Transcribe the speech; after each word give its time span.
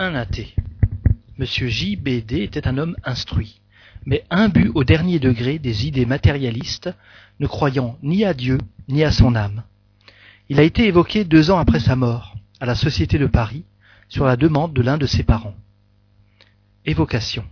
Un 0.00 0.14
athée. 0.14 0.54
Monsieur 1.38 1.66
J. 1.66 1.96
B. 1.96 2.24
D. 2.24 2.44
était 2.44 2.68
un 2.68 2.78
homme 2.78 2.94
instruit, 3.02 3.60
mais 4.06 4.22
imbu 4.30 4.70
au 4.76 4.84
dernier 4.84 5.18
degré 5.18 5.58
des 5.58 5.88
idées 5.88 6.06
matérialistes, 6.06 6.88
ne 7.40 7.48
croyant 7.48 7.98
ni 8.00 8.24
à 8.24 8.32
Dieu 8.32 8.58
ni 8.86 9.02
à 9.02 9.10
son 9.10 9.34
âme. 9.34 9.64
Il 10.48 10.60
a 10.60 10.62
été 10.62 10.86
évoqué 10.86 11.24
deux 11.24 11.50
ans 11.50 11.58
après 11.58 11.80
sa 11.80 11.96
mort, 11.96 12.36
à 12.60 12.66
la 12.66 12.76
Société 12.76 13.18
de 13.18 13.26
Paris, 13.26 13.64
sur 14.08 14.24
la 14.24 14.36
demande 14.36 14.72
de 14.72 14.82
l'un 14.82 14.98
de 14.98 15.06
ses 15.06 15.24
parents. 15.24 15.56
Évocation. 16.84 17.44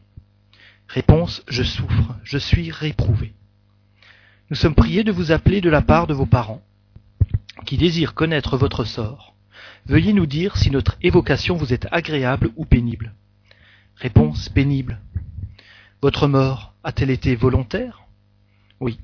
Réponse 0.87 1.43
Je 1.49 1.65
souffre, 1.65 2.15
je 2.23 2.39
suis 2.39 2.71
réprouvé. 2.71 3.35
Nous 4.51 4.57
sommes 4.57 4.77
priés 4.77 5.03
de 5.03 5.11
vous 5.11 5.33
appeler 5.33 5.61
de 5.61 5.69
la 5.69 5.83
part 5.83 6.07
de 6.07 6.15
vos 6.15 6.27
parents, 6.27 6.63
qui 7.65 7.77
désirent 7.77 8.15
connaître 8.15 8.57
votre 8.57 8.85
sort. 8.85 9.36
Veuillez 9.87 10.13
nous 10.13 10.27
dire 10.27 10.57
si 10.57 10.73
notre 10.73 10.97
évocation 11.01 11.55
vous 11.57 11.73
est 11.73 11.87
agréable 11.93 12.51
ou 12.57 12.65
pénible. 12.65 13.15
Réponse 13.95 14.49
pénible. 14.49 15.01
Votre 16.03 16.27
mort 16.27 16.75
a-t-elle 16.83 17.11
été 17.11 17.37
volontaire? 17.37 18.03
Oui. 18.81 18.99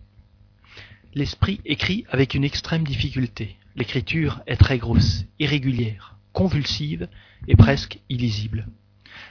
L'esprit 1.15 1.61
écrit 1.65 2.05
avec 2.11 2.35
une 2.35 2.43
extrême 2.43 2.83
difficulté. 2.83 3.57
L'écriture 3.77 4.41
est 4.49 4.57
très 4.57 4.79
grosse, 4.79 5.25
irrégulière, 5.39 6.17
convulsive 6.33 7.09
et 7.47 7.55
presque 7.55 8.01
illisible. 8.09 8.67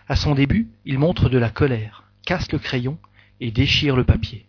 À 0.07 0.15
son 0.15 0.35
début, 0.35 0.69
il 0.85 0.99
montre 0.99 1.27
de 1.27 1.37
la 1.37 1.49
colère, 1.49 2.05
casse 2.25 2.49
le 2.53 2.59
crayon 2.59 2.97
et 3.41 3.51
déchire 3.51 3.97
le 3.97 4.05
papier. 4.05 4.45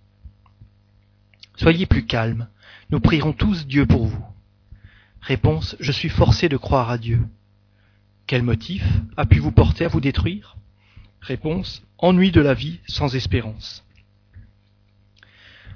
Soyez 1.56 1.86
plus 1.86 2.06
calme, 2.06 2.46
nous 2.90 3.00
prierons 3.00 3.32
tous 3.32 3.66
Dieu 3.66 3.86
pour 3.86 4.06
vous. 4.06 4.31
Réponse 5.22 5.76
Je 5.78 5.92
suis 5.92 6.08
forcé 6.08 6.48
de 6.48 6.56
croire 6.56 6.90
à 6.90 6.98
Dieu. 6.98 7.20
Quel 8.26 8.42
motif 8.42 8.84
a 9.16 9.24
pu 9.24 9.38
vous 9.38 9.52
porter 9.52 9.84
à 9.84 9.88
vous 9.88 10.00
détruire? 10.00 10.56
Réponse 11.20 11.84
Ennui 11.98 12.32
de 12.32 12.40
la 12.40 12.54
vie 12.54 12.80
sans 12.88 13.14
espérance. 13.14 13.84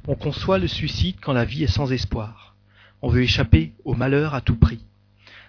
On 0.08 0.17
conçoit 0.17 0.58
le 0.58 0.67
suicide 0.67 1.19
quand 1.20 1.33
la 1.33 1.44
vie 1.44 1.62
est 1.62 1.69
sans 1.69 1.92
espoir. 1.92 2.56
On 3.02 3.08
veut 3.08 3.22
échapper 3.22 3.72
au 3.84 3.94
malheur 3.94 4.34
à 4.34 4.41
tout 4.41 4.56
prix. 4.56 4.84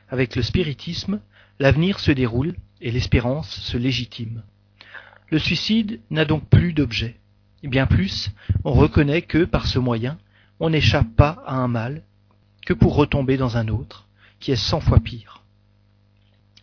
Avec 0.09 0.36
le 0.36 0.44
spiritisme, 0.44 1.20
l'avenir 1.58 2.00
se 2.00 2.12
déroule 2.12 2.53
et 2.81 2.92
l'espérance 2.92 3.50
se 3.50 3.78
légitime. 3.78 4.44
Le 5.31 5.40
suicide 5.40 6.02
n'a 6.12 6.25
donc 6.25 6.48
plus 6.48 6.72
d'objet. 6.72 7.18
Bien 7.64 7.88
plus, 7.88 8.30
on 8.64 8.73
reconnaît 8.73 9.23
que, 9.23 9.44
par 9.44 9.66
ce 9.66 9.80
moyen, 9.80 10.20
on 10.59 10.70
n'échappe 10.70 11.16
pas 11.16 11.42
à 11.48 11.56
un 11.56 11.68
mal, 11.68 12.03
que 12.68 12.73
pour 12.73 12.96
retomber 12.96 13.38
dans 13.38 13.56
un 13.56 13.70
autre, 13.70 14.08
qui 14.42 14.52
est 14.52 14.58
cent 14.58 14.82
fois 14.82 15.00
pire. 15.00 15.42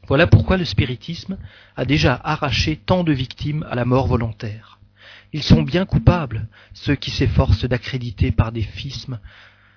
Voilà 0.07 0.27
pourquoi 0.27 0.59
le 0.59 0.67
spiritisme 0.67 1.39
a 1.77 1.87
déjà 1.87 2.21
arraché 2.23 2.77
tant 2.77 3.05
de 3.05 3.13
victimes 3.15 3.65
à 3.71 3.75
la 3.75 3.87
mort 3.87 4.07
volontaire. 4.07 4.79
Ils 5.33 5.43
sont 5.43 5.63
bien 5.63 5.87
coupables, 5.87 6.47
ceux 6.75 6.95
qui 6.95 7.11
s'efforcent 7.11 7.65
d'accréditer 7.65 8.33
par 8.33 8.53
des 8.53 8.61
fismes 8.61 9.19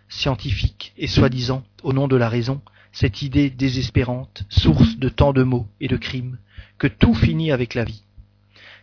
scientifiques 0.10 0.92
et 0.98 1.08
soi-disant, 1.08 1.64
au 1.82 1.94
nom 1.94 2.10
de 2.10 2.18
la 2.18 2.28
raison, 2.28 2.62
cette 2.92 3.22
idée 3.22 3.50
désespérante, 3.50 4.44
source 4.50 4.98
de 4.98 5.08
tant 5.08 5.32
de 5.32 5.44
maux 5.44 5.70
et 5.80 5.88
de 5.88 5.96
crimes, 5.96 6.40
que 6.78 6.88
tout 6.88 7.14
finit 7.14 7.54
avec 7.54 7.74
la 7.74 7.86
vie. 7.86 8.04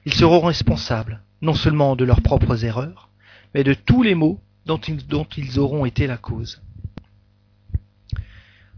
Ils 0.07 0.15
seront 0.15 0.41
responsables, 0.41 1.21
non 1.43 1.53
seulement 1.53 1.95
de 1.95 2.07
leurs 2.07 2.23
propres 2.23 2.65
erreurs, 2.65 3.11
mais 3.53 3.65
de 3.65 3.75
tous 3.75 4.03
les 4.03 4.15
maux 4.15 4.41
dont 4.65 4.79
ils, 4.79 5.07
dont 5.07 5.27
ils 5.37 5.59
auront 5.59 5.85
été 5.85 6.07
la 6.07 6.17
cause. 6.17 6.63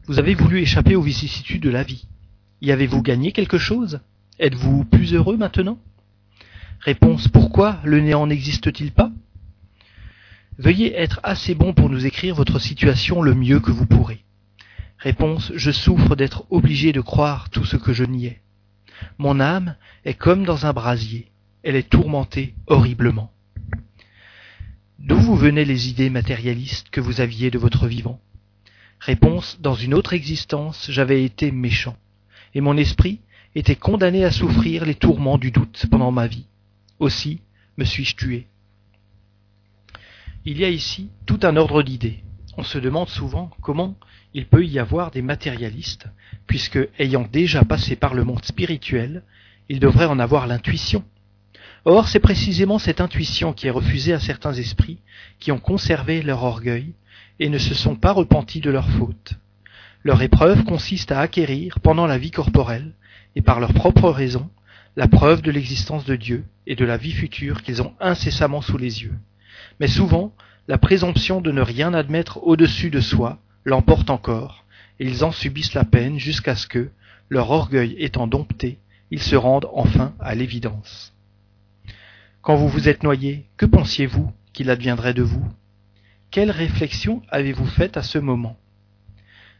Vous 0.07 0.21
avez 0.21 0.35
voulu 0.35 0.61
échapper 0.61 0.95
aux 0.95 1.03
vicissitudes 1.03 1.63
de 1.63 1.71
la 1.71 1.83
vie. 1.83 2.07
Y 2.61 2.71
avez-vous 2.71 3.03
gagné 3.03 3.33
quelque 3.33 3.59
chose? 3.59 3.99
Êtes-vous 4.39 4.85
plus 4.85 5.15
heureux 5.15 5.37
maintenant? 5.37 5.79
Réponse 6.79 7.27
Pourquoi 7.27 7.81
le 7.83 7.99
néant 7.99 8.29
n'existe-t-il 8.29 8.93
pas? 8.93 9.11
Veuillez 10.59 10.95
être 10.95 11.19
assez 11.25 11.57
bon 11.57 11.75
pour 11.75 11.91
nous 11.91 12.07
écrire 12.07 12.37
votre 12.37 12.61
situation 12.61 13.21
le 13.21 13.35
mieux 13.35 13.59
que 13.59 13.73
vous 13.73 13.87
pourrez. 13.87 14.23
Réponse 14.99 15.51
Je 15.57 15.73
souffre 15.73 16.15
d'être 16.15 16.47
obligé 16.51 16.93
de 16.93 17.01
croire 17.01 17.51
tout 17.51 17.65
ce 17.65 17.77
que 17.77 17.93
je 17.93 18.05
niais. 18.05 18.41
Mon 19.19 19.41
âme 19.41 19.75
est 20.05 20.15
comme 20.15 20.45
dans 20.45 20.67
un 20.67 20.73
brasier, 20.73 21.33
elle 21.65 21.75
est 21.75 21.91
tourmentée 21.91 22.55
horriblement. 22.69 23.33
D'où 25.01 25.19
vous 25.19 25.37
venaient 25.37 25.65
les 25.65 25.89
idées 25.89 26.11
matérialistes 26.11 26.91
que 26.91 27.01
vous 27.01 27.21
aviez 27.21 27.51
de 27.51 27.59
votre 27.59 27.89
vivant? 27.89 28.21
Réponse 29.07 29.61
Dans 29.61 29.77
une 29.77 29.95
autre 29.95 30.15
existence, 30.15 30.89
j'avais 30.91 31.23
été 31.23 31.53
méchant, 31.53 31.97
et 32.57 32.61
mon 32.61 32.77
esprit 32.77 33.21
était 33.55 33.77
condamné 33.77 34.25
à 34.25 34.33
souffrir 34.33 34.85
les 34.85 34.97
tourments 34.97 35.39
du 35.39 35.53
doute 35.53 35.87
pendant 35.89 36.11
ma 36.11 36.27
vie. 36.27 36.47
Aussi 36.99 37.41
me 37.77 37.85
suis-je 37.85 38.17
tué. 38.17 38.49
Il 40.45 40.59
y 40.59 40.65
a 40.65 40.69
ici 40.71 41.11
tout 41.25 41.39
un 41.45 41.57
ordre 41.57 41.85
d'idées. 41.85 42.25
On 42.57 42.65
se 42.65 42.79
demande 42.79 43.09
souvent 43.09 43.53
comment 43.63 43.95
il 44.35 44.47
peut 44.47 44.67
y 44.67 44.81
avoir 44.81 45.13
des 45.13 45.23
matérialistes, 45.23 46.09
puisque, 46.49 46.81
ayant 46.99 47.29
déjà 47.31 47.65
passé 47.65 47.95
par 47.95 48.13
le 48.13 48.25
monde 48.25 48.45
spirituel, 48.45 49.23
ils 49.69 49.79
devraient 49.79 50.07
en 50.07 50.19
avoir 50.19 50.49
l'intuition. 50.49 51.05
Or, 51.89 52.09
c'est 52.09 52.19
précisément 52.19 52.81
cette 52.81 53.01
intuition 53.01 53.53
qui 53.53 53.69
est 53.69 53.71
refusée 53.71 54.13
à 54.13 54.19
certains 54.19 54.53
esprits 54.55 54.99
qui 55.39 55.53
ont 55.53 55.61
conservé 55.61 56.21
leur 56.21 56.43
orgueil 56.43 56.95
et 57.39 57.49
ne 57.49 57.59
se 57.59 57.75
sont 57.75 57.95
pas 57.95 58.11
repentis 58.11 58.61
de 58.61 58.71
leurs 58.71 58.91
fautes. 58.91 59.35
Leur 60.03 60.21
épreuve 60.21 60.65
consiste 60.65 61.13
à 61.13 61.21
acquérir, 61.21 61.79
pendant 61.79 62.09
la 62.09 62.19
vie 62.19 62.33
corporelle, 62.33 62.91
et 63.37 63.41
par 63.41 63.61
leur 63.61 63.73
propre 63.73 64.11
raison, 64.11 64.51
la 64.97 65.07
preuve 65.07 65.43
de 65.43 65.53
l'existence 65.53 66.05
de 66.05 66.17
Dieu 66.17 66.45
et 66.67 66.75
de 66.75 66.85
la 66.85 66.97
vie 66.97 67.13
future 67.13 67.63
qu'ils 67.63 67.83
ont 67.83 67.95
incessamment 68.01 68.63
sous 68.63 68.79
les 68.79 69.05
yeux. 69.05 69.15
Mais 69.79 69.87
souvent, 69.87 70.35
la 70.67 70.79
présomption 70.79 71.41
de 71.41 71.53
ne 71.53 71.61
rien 71.61 71.95
admettre 71.95 72.45
au-dessus 72.45 72.91
de 72.91 73.01
soi 73.01 73.39
l'emporte 73.65 74.11
encore, 74.11 74.65
et 74.99 75.07
ils 75.07 75.25
en 75.25 75.31
subissent 75.31 75.75
la 75.75 75.85
peine 75.85 76.19
jusqu'à 76.19 76.57
ce 76.57 76.67
que, 76.67 76.91
leur 77.29 77.53
orgueil 77.53 77.95
étant 78.01 78.27
dompté, 78.27 78.81
ils 79.13 79.23
se 79.23 79.37
rendent 79.37 79.69
enfin 79.73 80.15
à 80.19 80.35
l'évidence. 80.35 81.13
Quand 82.47 82.55
vous 82.55 82.69
vous 82.69 82.89
êtes 82.89 83.03
noyé, 83.03 83.45
que 83.57 83.67
pensiez-vous 83.67 84.33
qu'il 84.53 84.71
adviendrait 84.71 85.15
de 85.15 85.25
vous? 85.25 85.45
Quelle 86.31 86.53
réflexion 86.53 87.21
avez-vous 87.29 87.67
faite 87.67 87.97
à 87.97 88.05
ce 88.05 88.19
moment? 88.19 88.57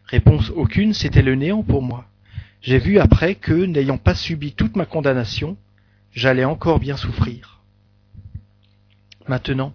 Réponse 0.05 0.51
aucune, 0.51 0.95
c'était 0.95 1.23
le 1.23 1.35
néant 1.35 1.65
pour 1.65 1.83
moi. 1.83 2.07
J'ai 2.63 2.79
vu 2.79 3.01
après 3.01 3.35
que, 3.35 3.53
n'ayant 3.53 3.99
pas 3.99 4.15
subi 4.15 4.53
toute 4.53 4.77
ma 4.77 4.87
condamnation, 4.87 5.57
j'allais 6.13 6.45
encore 6.45 6.79
bien 6.79 6.97
souffrir. 6.97 7.61
Maintenant, 9.27 9.75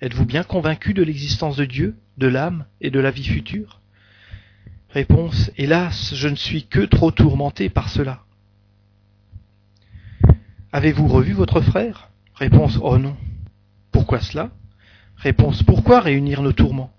êtes-vous 0.00 0.26
bien 0.26 0.42
convaincu 0.42 0.94
de 0.94 1.04
l'existence 1.04 1.54
de 1.54 1.64
Dieu, 1.64 1.96
de 2.16 2.26
l'âme 2.26 2.66
et 2.80 2.90
de 2.90 2.98
la 2.98 3.12
vie 3.12 3.22
future? 3.22 3.80
Réponse 4.90 5.52
Hélas, 5.58 6.12
je 6.12 6.26
ne 6.26 6.34
suis 6.34 6.66
que 6.66 6.80
trop 6.80 7.12
tourmenté 7.12 7.68
par 7.68 7.88
cela. 7.88 8.24
Avez-vous 10.72 11.06
revu 11.06 11.34
votre 11.34 11.60
frère? 11.60 12.08
Réponse 12.38 12.78
Oh 12.80 12.98
non. 12.98 13.16
Pourquoi 13.90 14.20
cela? 14.20 14.50
Réponse 15.16 15.64
Pourquoi 15.64 15.98
réunir 15.98 16.40
nos 16.40 16.52
tourments? 16.52 16.92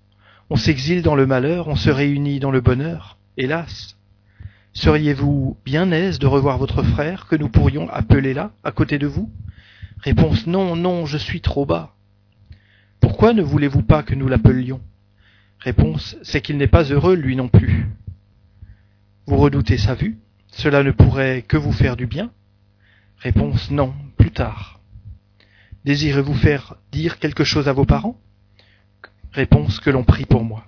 On 0.50 0.56
s'exile 0.56 1.00
dans 1.00 1.14
le 1.14 1.26
malheur, 1.26 1.68
on 1.68 1.76
se 1.76 1.88
réunit 1.88 2.40
dans 2.40 2.50
le 2.50 2.60
bonheur. 2.60 3.16
Hélas. 3.38 3.96
Seriez-vous 4.74 5.56
bien 5.64 5.92
aise 5.92 6.18
de 6.18 6.26
revoir 6.26 6.58
votre 6.58 6.82
frère 6.82 7.26
que 7.26 7.36
nous 7.36 7.48
pourrions 7.48 7.88
appeler 7.88 8.34
là, 8.34 8.52
à 8.64 8.70
côté 8.70 8.98
de 8.98 9.06
vous? 9.06 9.30
Réponse 10.02 10.46
Non, 10.46 10.76
non, 10.76 11.06
je 11.06 11.16
suis 11.16 11.40
trop 11.40 11.64
bas. 11.64 11.94
Pourquoi 13.00 13.32
ne 13.32 13.42
voulez-vous 13.42 13.82
pas 13.82 14.02
que 14.02 14.14
nous 14.14 14.28
l'appelions? 14.28 14.82
Réponse 15.58 16.16
C'est 16.22 16.42
qu'il 16.42 16.58
n'est 16.58 16.66
pas 16.66 16.84
heureux, 16.84 17.14
lui 17.14 17.34
non 17.34 17.48
plus. 17.48 17.88
Vous 19.26 19.38
redoutez 19.38 19.78
sa 19.78 19.94
vue? 19.94 20.18
Cela 20.48 20.82
ne 20.82 20.90
pourrait 20.90 21.42
que 21.48 21.56
vous 21.56 21.72
faire 21.72 21.96
du 21.96 22.06
bien? 22.06 22.30
Réponse 23.20 23.70
Non, 23.70 23.94
plus 24.18 24.32
tard. 24.32 24.79
Désirez-vous 25.84 26.34
faire 26.34 26.74
dire 26.92 27.18
quelque 27.18 27.44
chose 27.44 27.68
à 27.68 27.72
vos 27.72 27.86
parents? 27.86 28.18
Réponse 29.32 29.80
que 29.80 29.88
l'on 29.88 30.04
prie 30.04 30.26
pour 30.26 30.44
moi. 30.44 30.66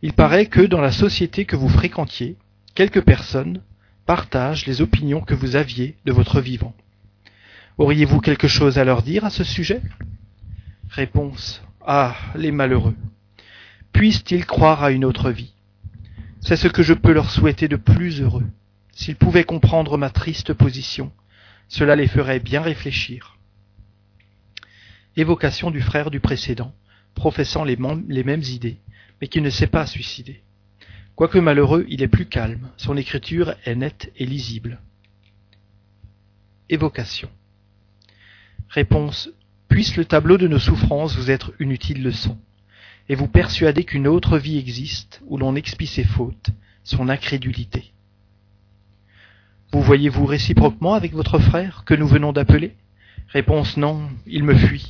Il 0.00 0.14
paraît 0.14 0.46
que 0.46 0.62
dans 0.62 0.80
la 0.80 0.92
société 0.92 1.44
que 1.44 1.56
vous 1.56 1.68
fréquentiez, 1.68 2.36
quelques 2.74 3.02
personnes 3.02 3.60
partagent 4.06 4.64
les 4.64 4.80
opinions 4.80 5.20
que 5.20 5.34
vous 5.34 5.56
aviez 5.56 5.96
de 6.06 6.12
votre 6.12 6.40
vivant. 6.40 6.74
Auriez-vous 7.76 8.20
quelque 8.20 8.48
chose 8.48 8.78
à 8.78 8.84
leur 8.84 9.02
dire 9.02 9.24
à 9.24 9.30
ce 9.30 9.44
sujet? 9.44 9.82
Réponse 10.88 11.62
Ah, 11.84 12.16
les 12.36 12.52
malheureux. 12.52 12.96
Puissent-ils 13.92 14.46
croire 14.46 14.82
à 14.82 14.92
une 14.92 15.04
autre 15.04 15.30
vie? 15.30 15.52
C'est 16.40 16.56
ce 16.56 16.68
que 16.68 16.82
je 16.82 16.94
peux 16.94 17.12
leur 17.12 17.30
souhaiter 17.30 17.68
de 17.68 17.76
plus 17.76 18.22
heureux. 18.22 18.46
S'ils 18.92 19.16
pouvaient 19.16 19.44
comprendre 19.44 19.98
ma 19.98 20.08
triste 20.08 20.54
position, 20.54 21.12
cela 21.68 21.96
les 21.96 22.08
ferait 22.08 22.40
bien 22.40 22.62
réfléchir 22.62 23.37
évocation 25.20 25.70
du 25.70 25.80
frère 25.80 26.10
du 26.10 26.20
précédent, 26.20 26.72
professant 27.14 27.64
les, 27.64 27.76
mêmes 27.76 28.42
idées, 28.42 28.78
mais 29.20 29.28
qui 29.28 29.40
ne 29.40 29.50
s'est 29.50 29.66
pas 29.66 29.86
suicidé. 29.86 30.42
Quoique 31.16 31.38
malheureux, 31.38 31.84
il 31.88 32.02
est 32.02 32.08
plus 32.08 32.26
calme, 32.26 32.70
son 32.76 32.96
écriture 32.96 33.54
est 33.64 33.74
nette 33.74 34.12
et 34.16 34.24
lisible. 34.24 34.80
Évocation. 36.68 37.28
Réponse. 38.68 39.30
Puisse 39.68 39.96
le 39.96 40.04
tableau 40.04 40.38
de 40.38 40.48
nos 40.48 40.58
souffrances 40.58 41.16
vous 41.16 41.30
être 41.30 41.52
une 41.58 41.72
utile 41.72 42.02
leçon, 42.02 42.38
et 43.08 43.14
vous 43.14 43.28
persuader 43.28 43.84
qu'une 43.84 44.06
autre 44.06 44.38
vie 44.38 44.58
existe 44.58 45.20
où 45.26 45.36
l'on 45.36 45.56
expie 45.56 45.86
ses 45.86 46.04
fautes, 46.04 46.50
son 46.84 47.08
incrédulité. 47.08 47.92
Vous 49.72 49.82
voyez-vous 49.82 50.24
réciproquement 50.24 50.94
avec 50.94 51.12
votre 51.12 51.38
frère 51.38 51.82
que 51.84 51.94
nous 51.94 52.06
venons 52.06 52.32
d'appeler? 52.32 52.76
Réponse 53.28 53.76
non, 53.76 54.08
il 54.26 54.42
me 54.42 54.56
fuit. 54.56 54.88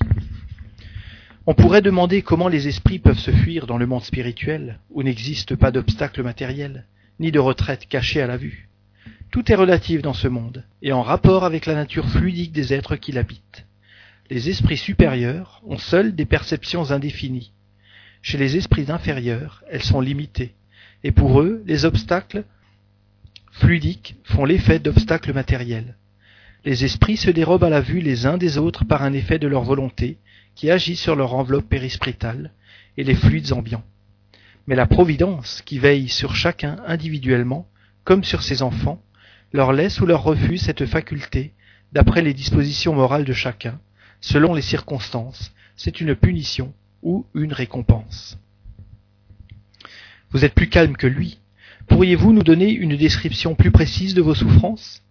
On 1.46 1.54
pourrait 1.54 1.82
demander 1.82 2.22
comment 2.22 2.46
les 2.46 2.68
esprits 2.68 3.00
peuvent 3.00 3.18
se 3.18 3.32
fuir 3.32 3.66
dans 3.66 3.78
le 3.78 3.86
monde 3.86 4.04
spirituel, 4.04 4.78
où 4.90 5.02
n'existe 5.02 5.56
pas 5.56 5.72
d'obstacle 5.72 6.22
matériel, 6.22 6.86
ni 7.18 7.32
de 7.32 7.40
retraite 7.40 7.88
cachée 7.88 8.22
à 8.22 8.28
la 8.28 8.36
vue. 8.36 8.68
Tout 9.32 9.50
est 9.50 9.56
relatif 9.56 10.02
dans 10.02 10.14
ce 10.14 10.28
monde, 10.28 10.64
et 10.82 10.92
en 10.92 11.02
rapport 11.02 11.42
avec 11.44 11.66
la 11.66 11.74
nature 11.74 12.08
fluidique 12.08 12.52
des 12.52 12.72
êtres 12.72 12.94
qui 12.94 13.10
l'habitent. 13.10 13.66
Les 14.30 14.48
esprits 14.48 14.76
supérieurs 14.76 15.60
ont 15.66 15.78
seuls 15.78 16.14
des 16.14 16.26
perceptions 16.26 16.92
indéfinies. 16.92 17.50
Chez 18.22 18.38
les 18.38 18.56
esprits 18.56 18.86
inférieurs, 18.88 19.64
elles 19.68 19.82
sont 19.82 20.00
limitées, 20.00 20.54
et 21.02 21.10
pour 21.10 21.40
eux, 21.40 21.64
les 21.66 21.84
obstacles 21.84 22.44
fluidiques 23.50 24.14
font 24.22 24.44
l'effet 24.44 24.78
d'obstacles 24.78 25.32
matériels. 25.32 25.96
Les 26.68 26.84
esprits 26.84 27.16
se 27.16 27.30
dérobent 27.30 27.64
à 27.64 27.70
la 27.70 27.80
vue 27.80 28.02
les 28.02 28.26
uns 28.26 28.36
des 28.36 28.58
autres 28.58 28.84
par 28.84 29.02
un 29.02 29.14
effet 29.14 29.38
de 29.38 29.48
leur 29.48 29.62
volonté 29.62 30.18
qui 30.54 30.70
agit 30.70 30.96
sur 30.96 31.16
leur 31.16 31.32
enveloppe 31.32 31.66
périspritale 31.66 32.52
et 32.98 33.04
les 33.04 33.14
fluides 33.14 33.54
ambiants. 33.54 33.84
Mais 34.66 34.74
la 34.74 34.86
Providence, 34.86 35.62
qui 35.64 35.78
veille 35.78 36.10
sur 36.10 36.36
chacun 36.36 36.76
individuellement, 36.86 37.66
comme 38.04 38.22
sur 38.22 38.42
ses 38.42 38.60
enfants, 38.60 39.00
leur 39.54 39.72
laisse 39.72 39.98
ou 40.02 40.04
leur 40.04 40.22
refuse 40.22 40.60
cette 40.60 40.84
faculté 40.84 41.54
d'après 41.94 42.20
les 42.20 42.34
dispositions 42.34 42.94
morales 42.94 43.24
de 43.24 43.32
chacun, 43.32 43.80
selon 44.20 44.52
les 44.52 44.60
circonstances, 44.60 45.54
c'est 45.74 46.02
une 46.02 46.14
punition 46.14 46.74
ou 47.02 47.24
une 47.32 47.54
récompense. 47.54 48.38
Vous 50.32 50.44
êtes 50.44 50.52
plus 50.52 50.68
calme 50.68 50.98
que 50.98 51.06
lui, 51.06 51.38
Pourriez-vous 51.86 52.34
nous 52.34 52.42
donner 52.42 52.70
une 52.70 52.98
description 52.98 53.54
plus 53.54 53.70
précise 53.70 54.12
de 54.12 54.20
vos 54.20 54.34
souffrances? 54.34 55.02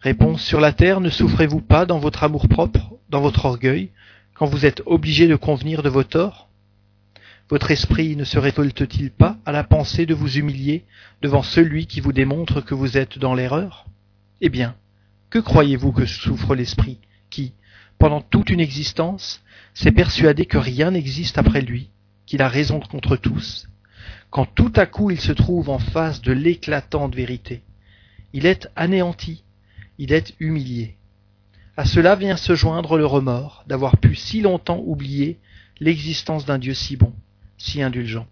Réponse 0.00 0.42
Sur 0.42 0.60
la 0.60 0.72
terre, 0.72 1.00
ne 1.00 1.10
souffrez-vous 1.10 1.62
pas 1.62 1.86
dans 1.86 1.98
votre 1.98 2.22
amour-propre, 2.22 2.94
dans 3.08 3.20
votre 3.20 3.46
orgueil, 3.46 3.90
quand 4.34 4.46
vous 4.46 4.66
êtes 4.66 4.82
obligé 4.84 5.26
de 5.26 5.36
convenir 5.36 5.82
de 5.82 5.88
vos 5.88 6.04
torts? 6.04 6.48
Votre 7.48 7.70
esprit 7.70 8.14
ne 8.16 8.24
se 8.24 8.38
révolte-t-il 8.38 9.10
pas 9.10 9.38
à 9.46 9.52
la 9.52 9.64
pensée 9.64 10.04
de 10.04 10.14
vous 10.14 10.36
humilier 10.36 10.84
devant 11.22 11.42
celui 11.42 11.86
qui 11.86 12.00
vous 12.00 12.12
démontre 12.12 12.60
que 12.60 12.74
vous 12.74 12.98
êtes 12.98 13.18
dans 13.18 13.34
l'erreur? 13.34 13.86
Eh 14.40 14.48
bien, 14.48 14.74
que 15.30 15.38
croyez-vous 15.38 15.92
que 15.92 16.06
souffre 16.06 16.54
l'esprit 16.54 16.98
qui, 17.30 17.54
pendant 17.98 18.20
toute 18.20 18.50
une 18.50 18.60
existence, 18.60 19.42
s'est 19.74 19.92
persuadé 19.92 20.44
que 20.44 20.58
rien 20.58 20.90
n'existe 20.90 21.38
après 21.38 21.62
lui, 21.62 21.88
qu'il 22.26 22.42
a 22.42 22.48
raison 22.48 22.80
contre 22.80 23.16
tous, 23.16 23.68
quand 24.30 24.46
tout 24.54 24.72
à 24.76 24.84
coup 24.84 25.10
il 25.10 25.20
se 25.20 25.32
trouve 25.32 25.70
en 25.70 25.78
face 25.78 26.20
de 26.20 26.32
l'éclatante 26.32 27.14
vérité. 27.14 27.62
Il 28.32 28.44
est 28.44 28.68
anéanti, 28.76 29.44
il 29.98 30.12
est 30.12 30.34
humilié. 30.40 30.96
À 31.76 31.84
cela 31.84 32.14
vient 32.14 32.36
se 32.36 32.54
joindre 32.54 32.96
le 32.96 33.06
remords 33.06 33.64
d'avoir 33.66 33.96
pu 33.98 34.14
si 34.14 34.40
longtemps 34.40 34.82
oublier 34.84 35.38
l'existence 35.80 36.46
d'un 36.46 36.58
Dieu 36.58 36.74
si 36.74 36.96
bon, 36.96 37.12
si 37.58 37.82
indulgent. 37.82 38.26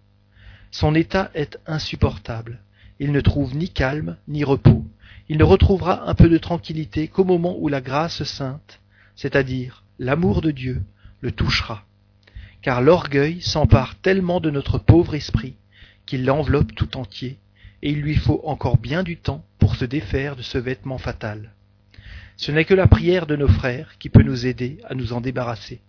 Son 0.70 0.94
état 0.94 1.31
est 1.34 1.58
insupportable. 1.66 2.61
Il 2.99 3.12
ne 3.12 3.20
trouve 3.20 3.55
ni 3.55 3.69
calme, 3.69 4.16
ni 4.28 4.44
repos. 4.44 4.84
Il 5.28 5.38
ne 5.38 5.44
retrouvera 5.44 6.08
un 6.08 6.14
peu 6.14 6.28
de 6.28 6.38
tranquillité 6.38 7.08
qu'au 7.08 7.25
moment 7.25 7.56
où 7.58 7.69
la 7.69 7.81
grâce 7.81 8.25
sainte, 8.25 8.81
c'est-à-dire 9.17 9.84
l'amour 9.99 10.43
de 10.43 10.50
Dieu, 10.50 10.82
le 11.20 11.32
touchera. 11.32 11.84
Car 12.60 12.82
l'orgueil 12.82 13.40
s'empare 13.40 13.96
tellement 13.96 14.40
de 14.40 14.50
notre 14.50 14.78
pauvre 14.78 15.14
esprit 15.14 15.55
qu'il 16.06 16.25
l'enveloppe 16.25 16.75
tout 16.75 16.96
entier, 16.96 17.38
et 17.82 17.90
il 17.90 18.00
lui 18.00 18.17
faut 18.17 18.43
encore 18.44 18.78
bien 18.78 19.02
du 19.02 19.17
temps 19.17 19.44
pour 19.58 19.76
se 19.76 19.84
défaire 19.84 20.37
de 20.37 20.43
ce 20.43 20.58
vêtement 20.58 20.99
fatal. 20.99 21.54
Ce 22.36 22.50
n'est 22.50 22.64
que 22.64 22.75
la 22.75 22.86
prière 22.86 23.26
de 23.26 23.36
nos 23.36 23.48
frères 23.48 23.96
qui 23.98 24.08
peut 24.08 24.22
nous 24.22 24.46
aider 24.46 24.78
à 24.84 24.94
nous 24.94 25.12
en 25.12 25.20
débarrasser. 25.20 25.81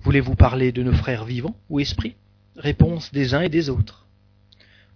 Voulez-vous 0.00 0.34
parler 0.34 0.72
de 0.72 0.82
nos 0.82 0.92
frères 0.92 1.24
vivants 1.24 1.56
ou 1.68 1.80
esprits? 1.80 2.16
Réponse 2.56 3.12
des 3.12 3.34
uns 3.34 3.42
et 3.42 3.48
des 3.48 3.68
autres. 3.68 4.06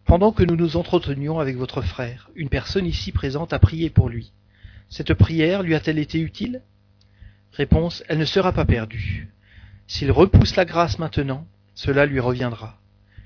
Pendant 0.04 0.32
que 0.32 0.42
nous 0.42 0.56
nous 0.56 0.76
entretenions 0.76 1.38
avec 1.38 1.56
votre 1.56 1.82
frère, 1.82 2.30
une 2.34 2.48
personne 2.48 2.86
ici 2.86 3.12
présente 3.12 3.52
a 3.52 3.58
prié 3.58 3.90
pour 3.90 4.08
lui. 4.08 4.32
Cette 4.88 5.14
prière 5.14 5.62
lui 5.62 5.74
a-t-elle 5.74 5.98
été 5.98 6.18
utile? 6.18 6.62
Réponse 7.52 8.02
Elle 8.08 8.18
ne 8.18 8.24
sera 8.24 8.52
pas 8.52 8.64
perdue. 8.64 9.28
S'il 9.86 10.10
repousse 10.10 10.56
la 10.56 10.64
grâce 10.64 10.98
maintenant, 10.98 11.46
cela 11.74 12.06
lui 12.06 12.20
reviendra, 12.20 12.78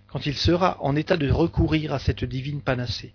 quand 0.08 0.26
il 0.26 0.36
sera 0.36 0.78
en 0.80 0.96
état 0.96 1.16
de 1.16 1.30
recourir 1.30 1.92
à 1.92 1.98
cette 1.98 2.24
divine 2.24 2.60
panacée. 2.60 3.14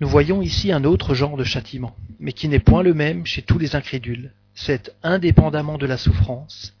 Nous 0.00 0.08
voyons 0.08 0.42
ici 0.42 0.72
un 0.72 0.84
autre 0.84 1.14
genre 1.14 1.36
de 1.36 1.44
châtiment, 1.44 1.96
mais 2.18 2.32
qui 2.32 2.48
n'est 2.48 2.58
point 2.58 2.82
le 2.82 2.94
même 2.94 3.24
chez 3.26 3.42
tous 3.42 3.58
les 3.58 3.76
incrédules. 3.76 4.32
C'est, 4.54 4.94
indépendamment 5.02 5.78
de 5.78 5.86
la 5.86 5.96
souffrance, 5.96 6.74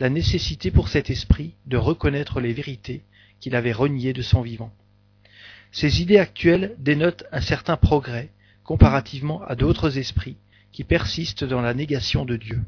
la 0.00 0.08
nécessité 0.08 0.70
pour 0.70 0.88
cet 0.88 1.10
esprit 1.10 1.54
de 1.66 1.76
reconnaître 1.76 2.40
les 2.40 2.52
vérités 2.52 3.02
qu'il 3.40 3.56
avait 3.56 3.72
reniées 3.72 4.12
de 4.12 4.22
son 4.22 4.42
vivant. 4.42 4.72
Ces 5.70 6.02
idées 6.02 6.18
actuelles 6.18 6.74
dénotent 6.78 7.24
un 7.32 7.40
certain 7.40 7.76
progrès 7.76 8.30
comparativement 8.64 9.42
à 9.42 9.54
d'autres 9.54 9.98
esprits 9.98 10.36
qui 10.72 10.84
persistent 10.84 11.44
dans 11.44 11.60
la 11.60 11.74
négation 11.74 12.24
de 12.24 12.36
Dieu 12.36 12.60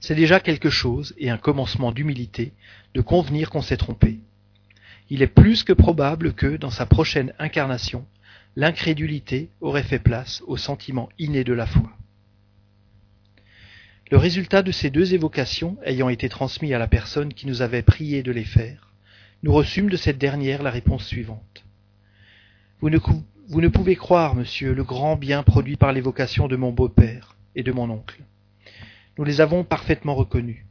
c'est 0.00 0.14
déjà 0.14 0.40
quelque 0.40 0.70
chose 0.70 1.14
et 1.18 1.30
un 1.30 1.38
commencement 1.38 1.92
d'humilité 1.92 2.52
de 2.94 3.00
convenir 3.00 3.50
qu'on 3.50 3.62
s'est 3.62 3.76
trompé. 3.76 4.20
Il 5.08 5.22
est 5.22 5.28
plus 5.28 5.62
que 5.62 5.72
probable 5.72 6.34
que, 6.34 6.56
dans 6.56 6.70
sa 6.70 6.86
prochaine 6.86 7.32
incarnation, 7.38 8.04
l'incrédulité 8.56 9.50
aurait 9.60 9.82
fait 9.82 9.98
place 9.98 10.42
au 10.46 10.56
sentiment 10.56 11.08
inné 11.18 11.44
de 11.44 11.52
la 11.52 11.66
foi. 11.66 11.90
Le 14.10 14.16
résultat 14.16 14.62
de 14.62 14.72
ces 14.72 14.90
deux 14.90 15.14
évocations 15.14 15.78
ayant 15.84 16.08
été 16.08 16.28
transmis 16.28 16.72
à 16.74 16.78
la 16.78 16.88
personne 16.88 17.34
qui 17.34 17.46
nous 17.46 17.62
avait 17.62 17.82
prié 17.82 18.22
de 18.22 18.32
les 18.32 18.44
faire, 18.44 18.92
nous 19.42 19.52
reçûmes 19.52 19.90
de 19.90 19.96
cette 19.96 20.18
dernière 20.18 20.62
la 20.62 20.70
réponse 20.70 21.04
suivante. 21.04 21.64
Vous 22.80 22.90
ne, 22.90 22.98
vous 22.98 23.60
ne 23.60 23.68
pouvez 23.68 23.96
croire, 23.96 24.34
monsieur, 24.34 24.74
le 24.74 24.84
grand 24.84 25.16
bien 25.16 25.42
produit 25.42 25.76
par 25.76 25.92
l'évocation 25.92 26.48
de 26.48 26.56
mon 26.56 26.72
beau-père 26.72 27.36
et 27.54 27.62
de 27.62 27.72
mon 27.72 27.90
oncle. 27.90 28.22
Nous 29.18 29.24
les 29.24 29.40
avons 29.40 29.64
parfaitement 29.64 30.14
reconnus. 30.14 30.65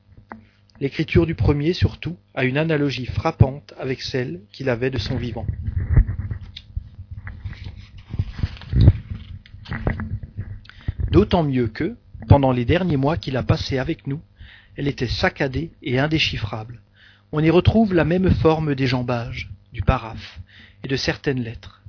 L'écriture 0.82 1.26
du 1.26 1.36
premier, 1.36 1.72
surtout, 1.72 2.18
a 2.34 2.44
une 2.44 2.58
analogie 2.58 3.06
frappante 3.06 3.74
avec 3.80 4.02
celle 4.02 4.42
qu'il 4.52 4.70
avait 4.70 4.90
de 4.90 4.98
son 4.98 5.16
vivant. 5.16 5.48
D'autant 11.12 11.44
mieux 11.44 11.68
que, 11.70 11.96
pendant 12.28 12.52
les 12.52 12.66
derniers 12.66 12.98
mois 12.98 13.16
qu'il 13.16 13.38
a 13.38 13.44
passés 13.44 13.78
avec 13.78 14.06
nous, 14.06 14.20
elle 14.76 14.90
était 14.90 15.08
saccadée 15.08 15.72
et 15.82 15.98
indéchiffrable. 15.98 16.82
On 17.32 17.42
y 17.42 17.50
retrouve 17.50 17.94
la 17.94 18.04
même 18.04 18.30
forme 18.32 18.76
des 18.76 18.88
jambages, 18.88 19.50
du 19.72 19.82
paraphe 19.82 20.42
et 20.84 20.90
de 20.90 20.98
certaines 20.98 21.42
lettres. 21.42 21.84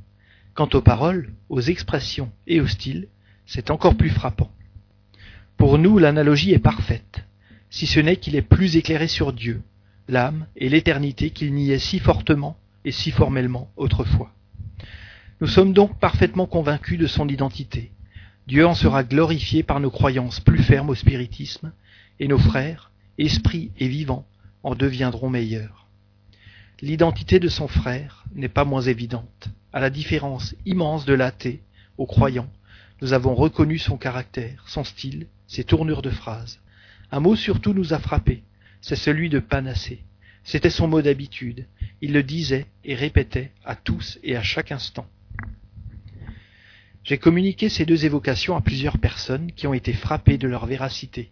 Quant 0.54 0.68
aux 0.74 0.80
paroles, 0.80 1.32
aux 1.48 1.60
expressions 1.60 2.30
et 2.46 2.60
au 2.60 2.68
style, 2.68 3.08
c'est 3.46 3.70
encore 3.70 3.96
plus 3.96 4.10
frappant. 4.10 4.50
Pour 5.56 5.78
nous, 5.78 5.98
l'analogie 5.98 6.52
est 6.52 6.60
parfaite, 6.60 7.25
si 7.70 7.86
ce 7.86 8.00
n'est 8.00 8.16
qu'il 8.16 8.36
est 8.36 8.42
plus 8.42 8.76
éclairé 8.76 9.08
sur 9.08 9.32
Dieu, 9.32 9.62
l'âme 10.08 10.46
et 10.56 10.68
l'éternité 10.68 11.30
qu'il 11.30 11.52
n'y 11.54 11.70
est 11.70 11.78
si 11.78 11.98
fortement 11.98 12.56
et 12.84 12.92
si 12.92 13.10
formellement 13.10 13.70
autrefois. 13.76 14.32
Nous 15.40 15.46
sommes 15.46 15.72
donc 15.72 15.98
parfaitement 15.98 16.46
convaincus 16.46 16.98
de 16.98 17.06
son 17.06 17.28
identité. 17.28 17.90
Dieu 18.46 18.66
en 18.66 18.74
sera 18.74 19.02
glorifié 19.02 19.62
par 19.62 19.80
nos 19.80 19.90
croyances 19.90 20.40
plus 20.40 20.62
fermes 20.62 20.90
au 20.90 20.94
spiritisme, 20.94 21.72
et 22.20 22.28
nos 22.28 22.38
frères, 22.38 22.90
esprits 23.18 23.70
et 23.78 23.88
vivants, 23.88 24.26
en 24.62 24.74
deviendront 24.74 25.28
meilleurs. 25.28 25.86
L'identité 26.80 27.40
de 27.40 27.48
son 27.48 27.68
frère 27.68 28.24
n'est 28.34 28.48
pas 28.48 28.64
moins 28.64 28.82
évidente, 28.82 29.48
à 29.72 29.80
la 29.80 29.90
différence 29.90 30.54
immense 30.64 31.04
de 31.04 31.14
l'athée 31.14 31.60
au 31.98 32.06
croyant, 32.06 32.48
nous 33.02 33.12
avons 33.12 33.34
reconnu 33.34 33.78
son 33.78 33.98
caractère, 33.98 34.64
son 34.66 34.84
style, 34.84 35.26
ses 35.46 35.64
tournures 35.64 36.00
de 36.00 36.10
phrases. 36.10 36.60
Un 37.10 37.20
mot 37.20 37.36
surtout 37.36 37.72
nous 37.72 37.92
a 37.92 37.98
frappés, 37.98 38.42
c'est 38.80 38.96
celui 38.96 39.28
de 39.28 39.38
panacée. 39.38 40.00
C'était 40.44 40.70
son 40.70 40.88
mot 40.88 41.02
d'habitude. 41.02 41.66
Il 42.00 42.12
le 42.12 42.22
disait 42.22 42.66
et 42.84 42.94
répétait 42.94 43.50
à 43.64 43.74
tous 43.74 44.18
et 44.22 44.36
à 44.36 44.42
chaque 44.42 44.72
instant. 44.72 45.06
J'ai 47.02 47.18
communiqué 47.18 47.68
ces 47.68 47.84
deux 47.84 48.04
évocations 48.04 48.56
à 48.56 48.60
plusieurs 48.60 48.98
personnes 48.98 49.52
qui 49.52 49.66
ont 49.66 49.74
été 49.74 49.92
frappées 49.92 50.38
de 50.38 50.48
leur 50.48 50.66
véracité. 50.66 51.30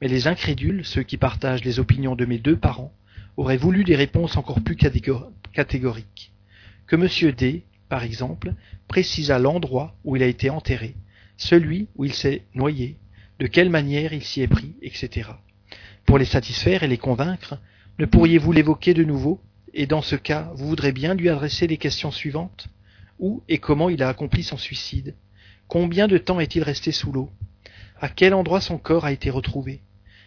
Mais 0.00 0.08
les 0.08 0.26
incrédules, 0.26 0.84
ceux 0.84 1.02
qui 1.02 1.16
partagent 1.16 1.64
les 1.64 1.78
opinions 1.78 2.16
de 2.16 2.24
mes 2.24 2.38
deux 2.38 2.56
parents, 2.56 2.92
auraient 3.36 3.56
voulu 3.56 3.84
des 3.84 3.96
réponses 3.96 4.36
encore 4.36 4.62
plus 4.62 4.76
catégoriques. 4.76 6.32
Que 6.86 6.96
M. 6.96 7.32
D 7.32 7.64
par 7.90 8.04
exemple, 8.04 8.54
précisa 8.88 9.38
l'endroit 9.38 9.94
où 10.04 10.16
il 10.16 10.22
a 10.22 10.26
été 10.26 10.48
enterré, 10.48 10.94
celui 11.36 11.88
où 11.96 12.04
il 12.04 12.14
s'est 12.14 12.44
noyé, 12.54 12.96
de 13.40 13.46
quelle 13.46 13.70
manière 13.70 14.12
il 14.12 14.22
s'y 14.22 14.42
est 14.42 14.48
pris, 14.48 14.74
etc. 14.82 15.30
Pour 16.04 16.18
les 16.18 16.26
satisfaire 16.26 16.82
et 16.82 16.88
les 16.88 16.98
convaincre, 16.98 17.58
ne 17.98 18.04
pourriez-vous 18.04 18.52
l'évoquer 18.52 18.92
de 18.92 19.02
nouveau? 19.02 19.40
Et 19.72 19.86
dans 19.86 20.02
ce 20.02 20.14
cas, 20.14 20.52
vous 20.54 20.68
voudrez 20.68 20.92
bien 20.92 21.14
lui 21.14 21.30
adresser 21.30 21.66
les 21.66 21.78
questions 21.78 22.10
suivantes. 22.10 22.68
Où 23.18 23.42
et 23.48 23.56
comment 23.56 23.88
il 23.88 24.02
a 24.02 24.10
accompli 24.10 24.42
son 24.42 24.58
suicide? 24.58 25.14
Combien 25.68 26.06
de 26.06 26.18
temps 26.18 26.38
est-il 26.38 26.62
resté 26.62 26.92
sous 26.92 27.12
l'eau? 27.12 27.30
À 27.98 28.10
quel 28.10 28.34
endroit 28.34 28.60
son 28.60 28.76
corps 28.76 29.06
a 29.06 29.12
été 29.12 29.30
retrouvé? 29.30 29.80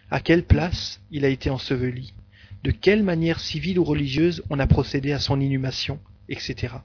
À 0.09 0.19
quelle 0.19 0.43
place 0.43 0.99
il 1.11 1.23
a 1.23 1.29
été 1.29 1.51
enseveli? 1.51 2.15
De 2.63 2.71
quelle 2.71 3.03
manière 3.03 3.39
civile 3.39 3.77
ou 3.77 3.83
religieuse 3.83 4.41
on 4.49 4.57
a 4.57 4.65
procédé 4.65 5.11
à 5.11 5.19
son 5.19 5.39
inhumation, 5.39 5.99
etc. 6.29 6.75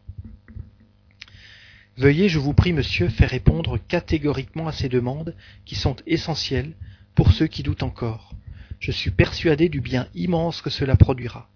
Veuillez, 1.98 2.28
je 2.28 2.38
vous 2.38 2.54
prie, 2.54 2.72
monsieur, 2.72 3.08
faire 3.08 3.30
répondre 3.30 3.76
catégoriquement 3.88 4.68
à 4.68 4.72
ces 4.72 4.88
demandes 4.88 5.34
qui 5.64 5.74
sont 5.74 5.96
essentielles 6.06 6.74
pour 7.16 7.32
ceux 7.32 7.48
qui 7.48 7.64
doutent 7.64 7.82
encore. 7.82 8.34
Je 8.78 8.92
suis 8.92 9.10
persuadé 9.10 9.68
du 9.68 9.80
bien 9.80 10.06
immense 10.14 10.62
que 10.62 10.70
cela 10.70 10.94
produira. 10.94 11.48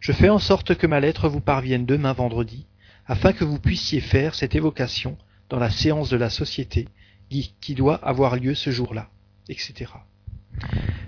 Je 0.00 0.12
fais 0.12 0.30
en 0.30 0.38
sorte 0.38 0.74
que 0.74 0.86
ma 0.86 1.00
lettre 1.00 1.28
vous 1.28 1.40
parvienne 1.40 1.84
demain 1.84 2.14
vendredi, 2.14 2.64
afin 3.06 3.34
que 3.34 3.44
vous 3.44 3.58
puissiez 3.58 4.00
faire 4.00 4.34
cette 4.34 4.54
évocation 4.54 5.18
dans 5.50 5.58
la 5.58 5.68
séance 5.68 6.08
de 6.08 6.16
la 6.16 6.30
société 6.30 6.88
qui 7.60 7.74
doit 7.74 7.96
avoir 7.96 8.36
lieu 8.36 8.54
ce 8.54 8.70
jour-là, 8.70 9.10
etc. 9.50 9.92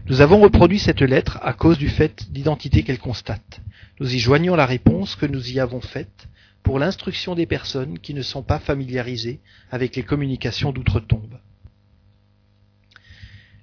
Nous 0.04 0.20
avons 0.20 0.38
reproduit 0.38 0.80
cette 0.80 1.00
lettre 1.00 1.38
à 1.40 1.54
cause 1.54 1.78
du 1.78 1.88
fait 1.88 2.30
d'identité 2.30 2.82
qu'elle 2.82 2.98
constate. 2.98 3.62
Nous 4.00 4.14
y 4.14 4.18
joignons 4.18 4.54
la 4.54 4.66
réponse 4.66 5.16
que 5.16 5.24
nous 5.24 5.50
y 5.50 5.60
avons 5.60 5.80
faite 5.80 6.28
pour 6.62 6.78
l'instruction 6.78 7.34
des 7.34 7.46
personnes 7.46 7.98
qui 7.98 8.14
ne 8.14 8.22
sont 8.22 8.42
pas 8.42 8.58
familiarisées 8.58 9.40
avec 9.70 9.96
les 9.96 10.02
communications 10.02 10.72
d'outre-tombe. 10.72 11.38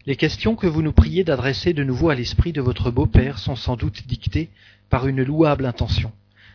Les 0.05 0.15
questions 0.15 0.55
que 0.55 0.67
vous 0.67 0.81
nous 0.81 0.93
priez 0.93 1.23
d'adresser 1.23 1.73
de 1.73 1.83
nouveau 1.83 2.09
à 2.09 2.15
l'esprit 2.15 2.53
de 2.53 2.61
votre 2.61 2.91
beau-père 2.91 3.39
sont 3.39 3.55
sans 3.55 3.75
doute 3.75 4.07
dictées 4.07 4.49
par 4.89 5.07
une 5.07 5.23
louable 5.23 5.65
intention, 5.65 6.11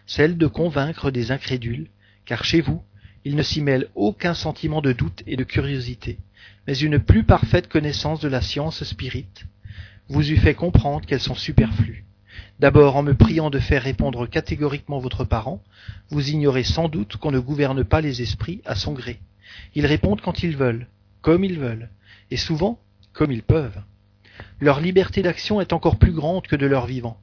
celle 0.07 0.39
de 0.39 0.47
convaincre 0.47 1.11
des 1.11 1.31
incrédules, 1.31 1.89
car 2.25 2.45
chez 2.45 2.61
vous, 2.61 2.83
il 3.25 3.37
ne 3.37 3.43
s'y 3.43 3.61
mêle 3.61 3.89
aucun 3.95 4.35
sentiment 4.35 4.81
de 4.81 4.93
doute 4.93 5.23
et 5.27 5.37
de 5.37 5.45
curiosité, 5.45 6.19
mais 6.67 6.77
une 6.79 6.99
plus 6.99 7.25
parfaite 7.25 7.69
connaissance 7.69 8.21
de 8.21 8.29
la 8.29 8.41
science 8.41 8.83
spirite 8.85 9.47
vous 10.09 10.31
eût 10.31 10.37
fait 10.37 10.55
comprendre 10.55 11.07
qu'elles 11.07 11.21
sont 11.21 11.35
superflues. 11.35 12.05
D'abord, 12.59 12.97
en 12.97 13.03
me 13.03 13.15
priant 13.15 13.51
de 13.51 13.59
faire 13.59 13.83
répondre 13.83 14.27
catégoriquement 14.27 14.99
votre 14.99 15.25
parent, 15.25 15.63
vous 16.11 16.31
ignorez 16.31 16.63
sans 16.63 16.89
doute 16.89 17.17
qu'on 17.17 17.31
ne 17.31 17.39
gouverne 17.39 17.85
pas 17.85 18.01
les 18.01 18.23
esprits 18.23 18.61
à 18.65 18.75
son 18.75 18.93
gré. 18.93 19.21
Ils 19.75 19.87
répondent 19.87 20.21
quand 20.21 20.43
ils 20.43 20.57
veulent, 20.57 20.87
comme 21.21 21.45
ils 21.45 21.59
veulent, 21.59 21.89
et 22.31 22.37
souvent 22.37 22.79
comme 23.13 23.33
ils 23.33 23.43
peuvent. 23.43 23.81
Leur 24.61 24.81
liberté 24.81 25.23
d'action 25.23 25.61
est 25.61 25.73
encore 25.73 25.99
plus 25.99 26.13
grande 26.13 26.47
que 26.47 26.57
de 26.57 26.67
leur 26.67 26.87
vivant, 26.87 27.19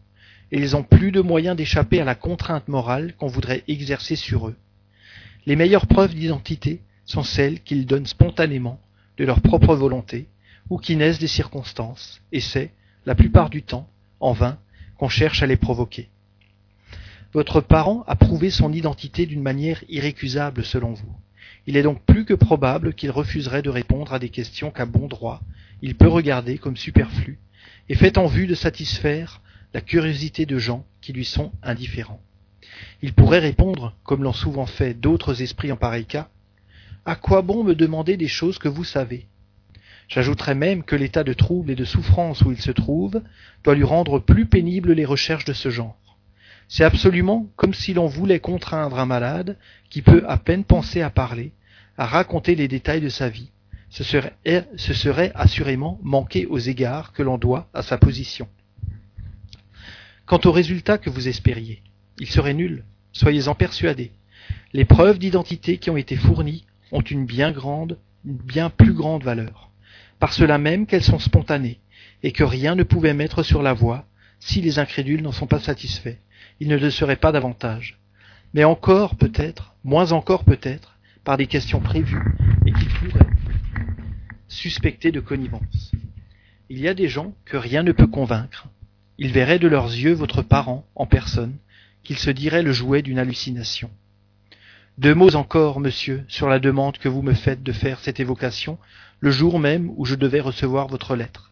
et 0.51 0.59
ils 0.59 0.75
ont 0.75 0.83
plus 0.83 1.11
de 1.11 1.21
moyens 1.21 1.55
d'échapper 1.55 2.01
à 2.01 2.05
la 2.05 2.15
contrainte 2.15 2.67
morale 2.67 3.13
qu'on 3.17 3.27
voudrait 3.27 3.63
exercer 3.67 4.15
sur 4.15 4.47
eux. 4.47 4.55
Les 5.45 5.55
meilleures 5.55 5.87
preuves 5.87 6.13
d'identité 6.13 6.81
sont 7.05 7.23
celles 7.23 7.61
qu'ils 7.61 7.85
donnent 7.85 8.05
spontanément, 8.05 8.79
de 9.17 9.25
leur 9.25 9.41
propre 9.41 9.75
volonté, 9.75 10.27
ou 10.69 10.77
qui 10.77 10.95
naissent 10.95 11.19
des 11.19 11.27
circonstances, 11.27 12.21
et 12.31 12.39
c'est, 12.39 12.71
la 13.05 13.15
plupart 13.15 13.49
du 13.49 13.63
temps, 13.63 13.89
en 14.19 14.33
vain, 14.33 14.59
qu'on 14.99 15.09
cherche 15.09 15.41
à 15.41 15.47
les 15.47 15.55
provoquer. 15.55 16.09
Votre 17.33 17.61
parent 17.61 18.03
a 18.07 18.15
prouvé 18.15 18.49
son 18.49 18.73
identité 18.73 19.25
d'une 19.25 19.41
manière 19.41 19.83
irrécusable 19.89 20.65
selon 20.65 20.93
vous. 20.93 21.15
Il 21.65 21.77
est 21.77 21.83
donc 21.83 22.01
plus 22.05 22.25
que 22.25 22.33
probable 22.33 22.93
qu'il 22.93 23.09
refuserait 23.09 23.61
de 23.61 23.69
répondre 23.69 24.13
à 24.13 24.19
des 24.19 24.29
questions 24.29 24.71
qu'à 24.71 24.85
bon 24.85 25.07
droit 25.07 25.41
il 25.81 25.95
peut 25.95 26.07
regarder 26.07 26.57
comme 26.57 26.77
superflues, 26.77 27.39
et 27.87 27.95
fait 27.95 28.17
en 28.17 28.27
vue 28.27 28.47
de 28.47 28.55
satisfaire 28.55 29.41
la 29.73 29.81
curiosité 29.81 30.45
de 30.45 30.57
gens 30.57 30.85
qui 31.01 31.13
lui 31.13 31.25
sont 31.25 31.51
indifférents. 31.63 32.21
Il 33.01 33.13
pourrait 33.13 33.39
répondre, 33.39 33.95
comme 34.03 34.23
l'ont 34.23 34.33
souvent 34.33 34.65
fait 34.65 34.93
d'autres 34.93 35.41
esprits 35.41 35.71
en 35.71 35.77
pareil 35.77 36.05
cas, 36.05 36.29
À 37.05 37.15
quoi 37.15 37.41
bon 37.41 37.63
me 37.63 37.75
demander 37.75 38.17
des 38.17 38.27
choses 38.27 38.59
que 38.59 38.67
vous 38.67 38.83
savez? 38.83 39.25
J'ajouterais 40.09 40.55
même 40.55 40.81
que 40.83 40.95
l'état 40.95 41.23
de 41.23 41.33
trouble 41.33 41.69
et 41.69 41.75
de 41.75 41.85
souffrance 41.85 42.41
où 42.41 42.51
il 42.51 42.59
se 42.59 42.71
trouve 42.71 43.21
doit 43.63 43.75
lui 43.75 43.83
rendre 43.83 44.17
plus 44.17 44.47
pénibles 44.47 44.93
les 44.93 45.05
recherches 45.05 45.45
de 45.45 45.53
ce 45.53 45.69
genre. 45.69 46.17
C'est 46.67 46.83
absolument 46.83 47.47
comme 47.55 47.75
si 47.75 47.93
l'on 47.93 48.07
voulait 48.07 48.39
contraindre 48.39 48.97
un 48.99 49.05
malade 49.05 49.55
qui 49.89 50.01
peut 50.01 50.23
à 50.27 50.37
peine 50.37 50.63
penser 50.63 51.03
à 51.03 51.11
parler, 51.11 51.51
à 51.95 52.07
raconter 52.07 52.55
les 52.55 52.67
détails 52.67 53.01
de 53.01 53.09
sa 53.09 53.29
vie. 53.29 53.51
Ce 53.91 54.03
serait, 54.03 55.31
assurément 55.35 55.99
manquer 56.01 56.47
aux 56.47 56.57
égards 56.57 57.13
que 57.13 57.23
l'on 57.23 57.37
doit 57.37 57.69
à 57.75 57.83
sa 57.83 57.97
position. 57.99 58.47
Quant 60.25 60.41
au 60.45 60.51
résultat 60.51 60.97
que 60.97 61.09
vous 61.09 61.27
espériez, 61.27 61.81
il 62.19 62.27
serait 62.27 62.53
nul, 62.55 62.83
soyez-en 63.13 63.53
persuadés. 63.53 64.11
Les 64.73 64.85
preuves 64.85 65.19
d'identité 65.19 65.77
qui 65.77 65.89
ont 65.91 65.97
été 65.97 66.15
fournies 66.15 66.65
ont 66.91 67.01
une 67.01 67.25
bien 67.25 67.51
grande, 67.51 67.97
une 68.25 68.37
bien 68.37 68.69
plus 68.69 68.93
grande 68.93 69.23
valeur 69.23 69.69
par 70.19 70.33
cela 70.33 70.57
même 70.57 70.85
qu'elles 70.85 71.03
sont 71.03 71.19
spontanées, 71.19 71.79
et 72.23 72.31
que 72.31 72.43
rien 72.43 72.75
ne 72.75 72.83
pouvait 72.83 73.13
mettre 73.13 73.43
sur 73.43 73.63
la 73.63 73.73
voie, 73.73 74.05
si 74.39 74.61
les 74.61 74.79
incrédules 74.79 75.21
n'en 75.21 75.31
sont 75.31 75.47
pas 75.47 75.59
satisfaits. 75.59 76.17
Ils 76.59 76.67
ne 76.67 76.77
le 76.77 76.91
seraient 76.91 77.15
pas 77.15 77.31
davantage. 77.31 77.97
Mais 78.53 78.63
encore 78.63 79.15
peut-être, 79.15 79.75
moins 79.83 80.11
encore 80.11 80.43
peut-être, 80.43 80.97
par 81.23 81.37
des 81.37 81.47
questions 81.47 81.79
prévues 81.79 82.35
et 82.65 82.73
qui 82.73 82.85
pourraient 82.85 83.27
suspecter 84.47 85.11
de 85.11 85.19
connivence. 85.19 85.91
Il 86.69 86.79
y 86.79 86.87
a 86.87 86.93
des 86.93 87.07
gens 87.07 87.33
que 87.45 87.57
rien 87.57 87.83
ne 87.83 87.91
peut 87.91 88.07
convaincre. 88.07 88.67
Ils 89.17 89.31
verraient 89.31 89.59
de 89.59 89.67
leurs 89.67 89.87
yeux 89.87 90.13
votre 90.13 90.41
parent 90.41 90.85
en 90.95 91.05
personne, 91.05 91.55
qu'il 92.03 92.17
se 92.17 92.29
dirait 92.29 92.63
le 92.63 92.71
jouet 92.71 93.01
d'une 93.01 93.19
hallucination. 93.19 93.91
Deux 94.97 95.15
mots 95.15 95.35
encore, 95.35 95.79
monsieur, 95.79 96.25
sur 96.27 96.49
la 96.49 96.59
demande 96.59 96.97
que 96.97 97.09
vous 97.09 97.21
me 97.21 97.33
faites 97.33 97.63
de 97.63 97.71
faire 97.71 97.99
cette 97.99 98.19
évocation 98.19 98.77
le 99.19 99.31
jour 99.31 99.59
même 99.59 99.91
où 99.97 100.05
je 100.05 100.15
devais 100.15 100.39
recevoir 100.39 100.87
votre 100.87 101.15
lettre. 101.15 101.51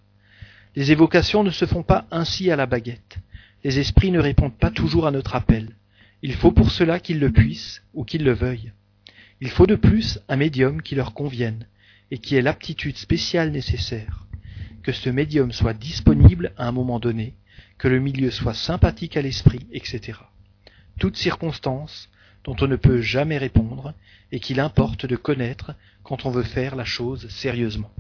Les 0.76 0.92
évocations 0.92 1.44
ne 1.44 1.50
se 1.50 1.66
font 1.66 1.84
pas 1.84 2.06
ainsi 2.12 2.52
à 2.52 2.56
la 2.56 2.66
baguette. 2.66 3.18
Les 3.64 3.80
esprits 3.80 4.12
ne 4.12 4.20
répondent 4.20 4.58
pas 4.58 4.72
toujours 4.72 5.08
à 5.08 5.12
notre 5.12 5.36
appel. 5.36 5.76
Il 6.22 6.34
faut 6.36 6.52
pour 6.52 6.72
cela 6.72 7.00
qu'ils 7.00 7.20
le 7.20 7.32
puissent 7.32 7.84
ou 7.94 8.04
qu'ils 8.04 8.24
le 8.24 8.34
veuillent. 8.34 8.72
Il 9.42 9.50
faut 9.50 9.68
de 9.68 9.76
plus 9.76 10.20
un 10.30 10.36
médium 10.36 10.82
qui 10.82 10.96
leur 10.96 11.14
convienne 11.14 11.66
et 12.12 12.18
qui 12.18 12.36
ait 12.36 12.42
l'aptitude 12.42 12.98
spéciale 12.98 13.52
nécessaire. 13.52 14.26
Que 14.84 14.92
ce 14.92 15.10
médium 15.10 15.52
soit 15.52 15.74
disponible 15.74 16.54
à 16.58 16.68
un 16.68 16.72
moment 16.72 17.00
donné, 17.00 17.36
que 17.78 17.88
le 17.88 18.00
milieu 18.00 18.32
soit 18.32 18.54
sympathique 18.54 19.18
à 19.18 19.22
l'esprit, 19.22 19.68
etc. 19.72 20.20
Toutes 21.00 21.18
circonstances, 21.18 22.10
dont 22.44 22.56
on 22.62 22.68
ne 22.68 22.78
peut 22.78 23.02
jamais 23.02 23.38
répondre 23.38 23.94
et 24.32 24.40
qu'il 24.40 24.60
importe 24.60 25.06
de 25.06 25.16
connaître 25.16 25.76
quand 26.08 26.26
on 26.26 26.32
veut 26.32 26.44
faire 26.44 26.78
la 26.78 26.86
chose 26.86 27.28
sérieusement. 27.30 27.92